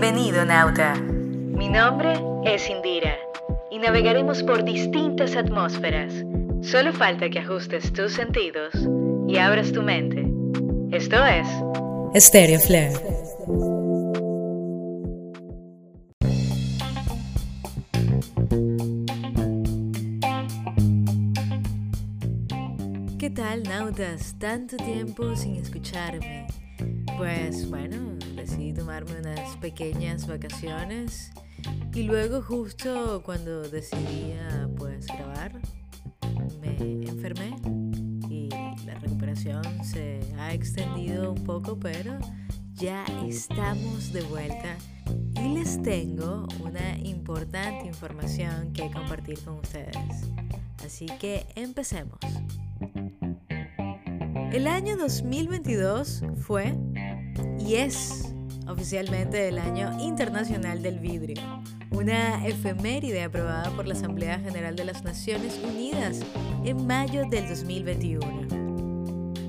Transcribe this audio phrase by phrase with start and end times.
[0.00, 0.94] Bienvenido, Nauta.
[0.94, 2.12] Mi nombre
[2.44, 3.16] es Indira
[3.68, 6.24] y navegaremos por distintas atmósferas.
[6.62, 8.74] Solo falta que ajustes tus sentidos
[9.26, 10.24] y abras tu mente.
[10.92, 11.48] Esto es
[12.14, 12.94] Stereo Flare.
[23.18, 24.36] ¿Qué tal, nautas?
[24.38, 26.46] Tanto tiempo sin escucharme.
[27.18, 31.32] Pues bueno, decidí tomarme unas pequeñas vacaciones
[31.92, 35.60] y luego justo cuando decidía pues grabar,
[36.60, 36.76] me
[37.08, 37.56] enfermé
[38.30, 38.48] y
[38.86, 42.20] la recuperación se ha extendido un poco, pero
[42.74, 44.76] ya estamos de vuelta
[45.42, 49.96] y les tengo una importante información que compartir con ustedes.
[50.84, 52.20] Así que empecemos.
[54.52, 56.74] El año 2022 fue
[57.68, 58.32] y es
[58.66, 61.42] oficialmente el Año Internacional del Vidrio,
[61.90, 66.20] una efeméride aprobada por la Asamblea General de las Naciones Unidas
[66.64, 68.48] en mayo del 2021.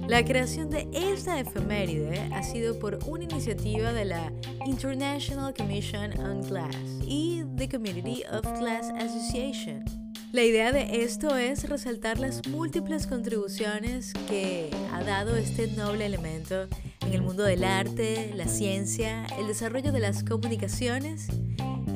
[0.09, 4.33] La creación de esta efeméride ha sido por una iniciativa de la
[4.65, 9.85] International Commission on Glass y the Community of Glass Association.
[10.33, 16.67] La idea de esto es resaltar las múltiples contribuciones que ha dado este noble elemento
[17.09, 21.27] en el mundo del arte, la ciencia, el desarrollo de las comunicaciones,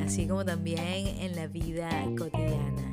[0.03, 0.79] así como también
[1.19, 2.92] en la vida cotidiana.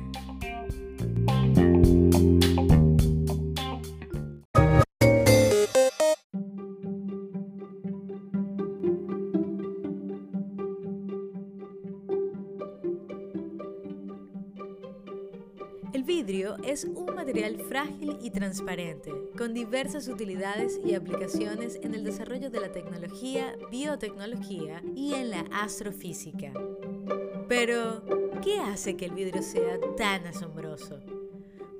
[16.01, 22.03] El vidrio es un material frágil y transparente, con diversas utilidades y aplicaciones en el
[22.03, 26.53] desarrollo de la tecnología, biotecnología y en la astrofísica.
[27.47, 28.01] Pero,
[28.41, 30.99] ¿qué hace que el vidrio sea tan asombroso?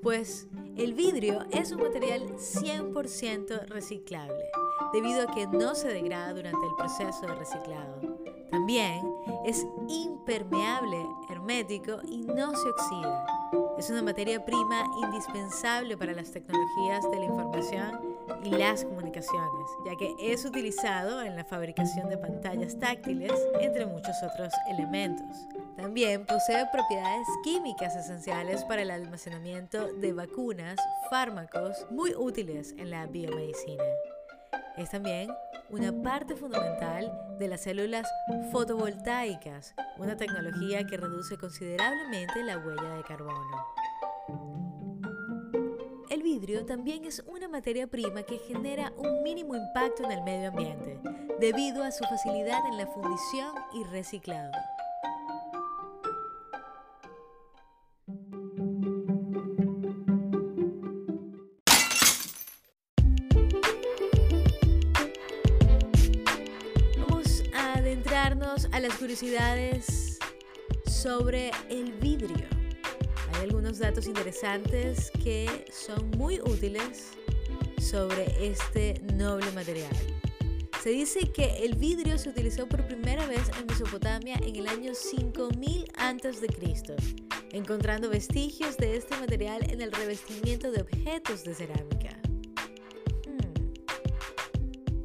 [0.03, 4.45] Pues el vidrio es un material 100% reciclable,
[4.93, 8.19] debido a que no se degrada durante el proceso de reciclado.
[8.51, 9.01] También
[9.47, 13.41] es impermeable, hermético y no se oxida.
[13.78, 18.00] Es una materia prima indispensable para las tecnologías de la información
[18.44, 24.16] y las comunicaciones, ya que es utilizado en la fabricación de pantallas táctiles, entre muchos
[24.23, 25.47] otros elementos.
[25.75, 30.78] También posee propiedades químicas esenciales para el almacenamiento de vacunas,
[31.09, 33.84] fármacos, muy útiles en la biomedicina.
[34.77, 35.29] Es también
[35.69, 38.07] una parte fundamental de las células
[38.51, 43.65] fotovoltaicas, una tecnología que reduce considerablemente la huella de carbono.
[46.09, 50.49] El vidrio también es una materia prima que genera un mínimo impacto en el medio
[50.49, 50.99] ambiente,
[51.39, 54.51] debido a su facilidad en la fundición y reciclado.
[68.31, 70.17] A las curiosidades
[70.85, 72.47] sobre el vidrio.
[73.33, 77.11] Hay algunos datos interesantes que son muy útiles
[77.77, 79.91] sobre este noble material.
[80.81, 84.93] Se dice que el vidrio se utilizó por primera vez en Mesopotamia en el año
[84.95, 86.95] 5000 a.C.,
[87.51, 92.30] encontrando vestigios de este material en el revestimiento de objetos de cerámica.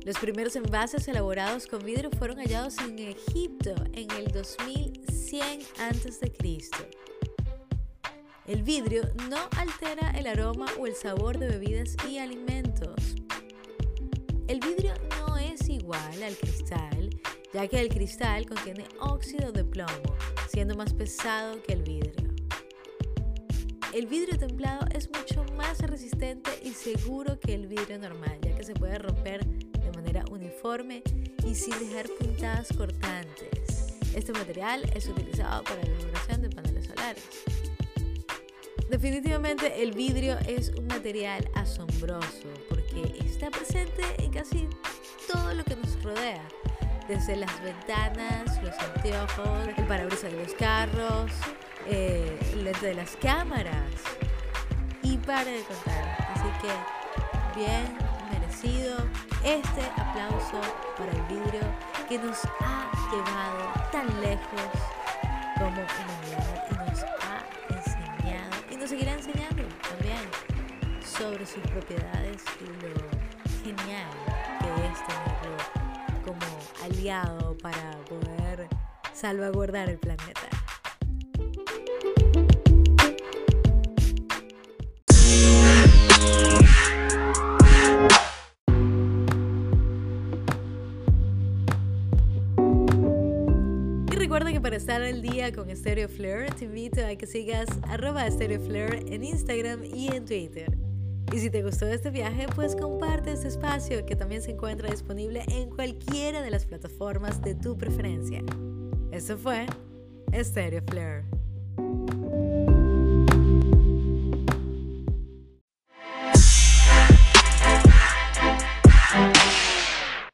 [0.07, 6.33] Los primeros envases elaborados con vidrio fueron hallados en Egipto en el 2100 a.C.
[8.47, 13.17] El vidrio no altera el aroma o el sabor de bebidas y alimentos.
[14.47, 17.11] El vidrio no es igual al cristal,
[17.53, 20.15] ya que el cristal contiene óxido de plomo,
[20.49, 22.33] siendo más pesado que el vidrio.
[23.93, 28.63] El vidrio templado es mucho más resistente y seguro que el vidrio normal, ya que
[28.63, 29.66] se puede romper
[30.31, 31.03] uniforme
[31.45, 33.99] y sin dejar puntadas cortantes.
[34.15, 37.25] Este material es utilizado para la elaboración de paneles solares.
[38.89, 44.69] Definitivamente el vidrio es un material asombroso porque está presente en casi
[45.31, 46.47] todo lo que nos rodea,
[47.09, 51.31] desde las ventanas, los anteojos, el parabrisas de los carros,
[51.89, 53.91] eh, el lente de las cámaras
[55.03, 56.17] y para de contar.
[56.33, 58.97] Así que bien merecido
[59.45, 60.61] este aplauso
[60.97, 61.63] para el vidrio
[62.09, 64.71] que nos ha llevado tan lejos
[65.55, 70.29] como humanidad y nos ha enseñado y nos seguirá enseñando también
[71.05, 72.95] sobre sus propiedades y lo
[73.65, 74.11] genial
[74.61, 75.57] que es tenerlo
[76.25, 78.69] como aliado para poder
[79.13, 80.56] salvaguardar el planeta.
[94.27, 98.29] Recuerda que para estar al día con Stereo Flair, te invito a que sigas arroba
[98.29, 100.77] Stereo Flair en Instagram y en Twitter.
[101.33, 105.45] Y si te gustó este viaje, pues comparte este espacio que también se encuentra disponible
[105.47, 108.43] en cualquiera de las plataformas de tu preferencia.
[109.13, 109.67] Eso fue
[110.35, 111.36] Stereo Flair.